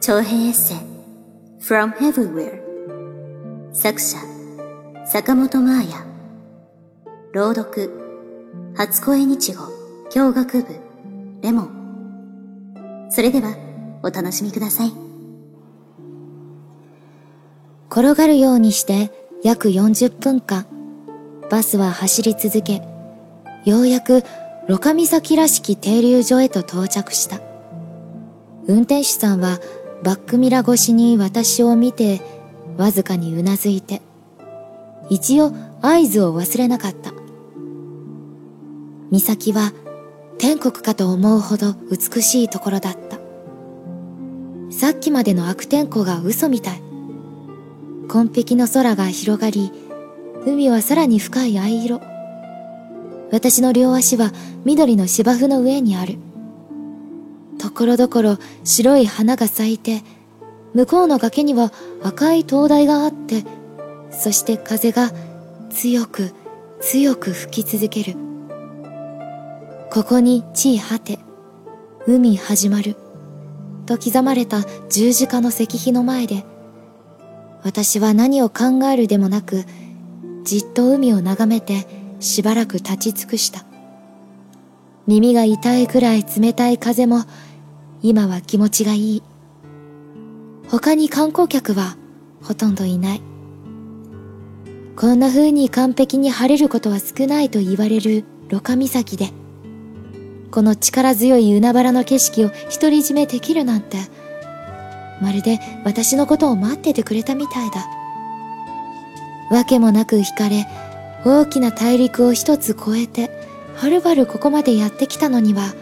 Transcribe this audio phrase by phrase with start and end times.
[0.00, 0.76] 長編エッセイ
[1.60, 2.60] From Everywhere
[3.72, 4.18] 作者
[5.06, 6.06] 坂本真綾。
[7.32, 7.90] 朗読
[8.76, 9.64] 初恋日語
[10.10, 10.80] 教学部
[11.42, 13.08] レモン。
[13.10, 13.56] それでは
[14.04, 14.92] お楽しみください。
[17.90, 19.10] 転がるようにして
[19.42, 20.66] 約40分間
[21.50, 22.82] バスは走り続け
[23.64, 24.22] ようやく
[24.66, 27.40] ロカ岬らしき停留所へと到着した。
[28.66, 29.60] 運転手さんは
[30.02, 32.22] バックミラ越しに私を見て
[32.78, 34.00] わずかにうなずいて
[35.10, 37.12] 一応合図を忘れなかった。
[39.10, 39.72] 岬は
[40.38, 43.18] 天国かと思うほど美しいところだった。
[44.72, 46.82] さっきまでの悪天候が嘘みたい。
[48.08, 49.72] 紺碧の空が広がり
[50.46, 52.13] 海はさらに深い藍色。
[53.34, 54.30] 私の両足は
[54.64, 56.18] 緑の芝生の上にある。
[57.58, 60.02] ところどころ白い花が咲いて
[60.72, 61.72] 向こうの崖には
[62.04, 63.44] 赤い灯台があって
[64.12, 65.10] そして風が
[65.70, 66.32] 強く
[66.80, 68.14] 強く吹き続ける。
[69.90, 71.18] ここに地位果て
[72.06, 72.94] 海始まる。
[73.86, 76.44] と刻まれた十字架の石碑の前で
[77.64, 79.64] 私は何を考えるでもなく
[80.44, 83.64] じっと海を眺めてしばらく立ち尽くした。
[85.06, 87.24] 耳が痛いくらい冷たい風も
[88.02, 89.22] 今は気持ちがいい。
[90.68, 91.96] 他に観光客は
[92.42, 93.22] ほとんどいない。
[94.96, 99.30] こんな風に完璧に晴れることは少ないと言われるロカ岬で
[100.52, 103.98] この力強い海原の景色を独り占めできるなんて
[105.20, 107.84] まるで私のことを待っててくれたみたいだ。
[109.50, 110.66] わけもなく惹かれ
[111.24, 113.30] 大きな大陸を一つ越えて
[113.76, 115.74] はるばるここまでやってきたのには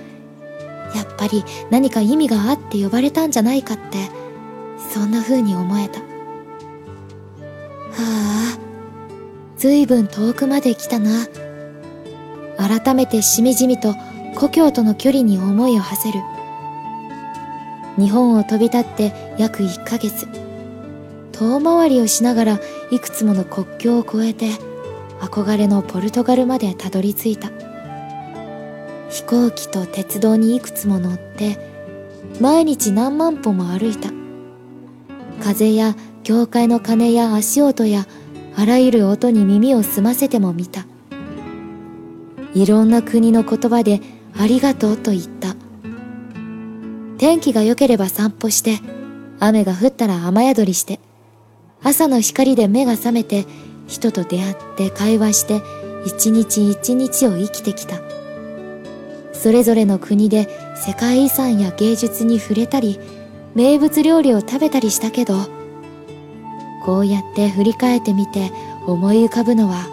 [0.95, 4.11] やっぱり何か意味があって呼ばれたんじゃないかって
[4.93, 6.01] そんな風に思えた。
[6.01, 6.07] は
[7.99, 8.59] あ
[9.57, 11.27] 随分遠くまで来たな。
[12.59, 13.95] 改めてしみじみと
[14.37, 16.21] 故郷との距離に思いを馳せる。
[17.97, 20.27] 日本を飛び立って約1ヶ月。
[21.33, 22.61] 遠回りをしながら
[22.91, 24.51] いくつもの国境を越えて
[25.23, 27.49] 憧れのポルトガルまでたどり着いた。
[29.09, 31.59] 飛行機と鉄道にいくつも乗って
[32.41, 34.11] 毎日何万歩も歩いた。
[35.41, 35.95] 風や
[36.25, 38.07] 教会の鐘や足音や
[38.57, 40.87] あらゆる音に耳を澄ませても見た。
[42.53, 44.01] いろんな国の言葉で
[44.37, 45.55] ありがとうと言った。
[47.19, 48.81] 天気が良ければ散歩して
[49.39, 50.99] 雨が降ったら雨宿りして
[51.85, 53.47] 朝の光で目が覚めて
[53.93, 55.63] 人と出会って会話して
[56.05, 58.01] 一日一日を生きてきた。
[59.33, 62.99] それぞれの国で世界遺産や芸術に触れたり
[63.55, 65.35] 名物料理を食べたりしたけど
[66.85, 68.53] こうやって振り返ってみて
[68.87, 69.87] 思い浮かぶのは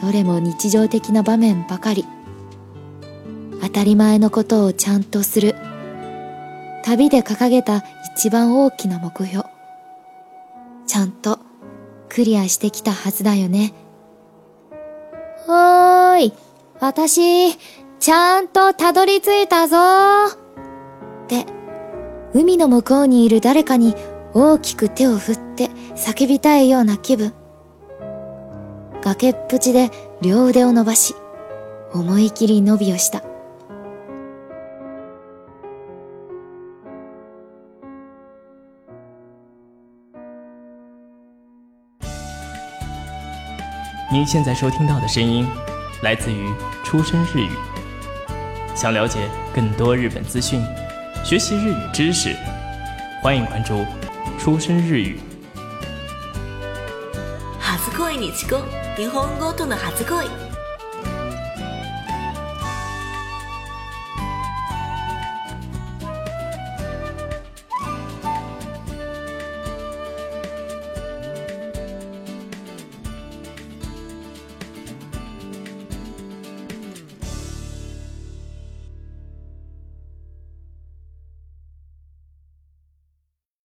[0.00, 2.04] どれも日常的な場面ばかり。
[3.62, 5.54] 当たり前のことをちゃんとする。
[6.84, 7.82] 旅で掲げた
[8.14, 9.46] 一番大きな目標。
[10.86, 11.38] ちゃんと
[12.14, 13.74] クリアしてきたはずだよね
[15.48, 16.32] おーい
[16.78, 17.56] 私
[17.98, 19.76] ちゃんとたどり着いたぞ
[20.26, 21.44] って
[22.32, 23.96] 海の向こうにいる誰かに
[24.32, 27.32] 大きく手を振って叫びたいような気分。
[29.02, 31.14] 崖っぷちで両腕を伸ばし、
[31.92, 33.22] 思い切り伸びをした。
[44.11, 45.47] 您现在收听到的声音，
[46.01, 46.53] 来自于
[46.83, 47.49] 出生日语。
[48.75, 50.61] 想了解更多日本资讯。
[51.23, 52.35] 学习日语知识，
[53.21, 53.85] 欢迎关注“
[54.39, 55.19] 出生日语”。
[57.61, 58.63] 初恋にちこ
[58.97, 60.25] 日本語との初恋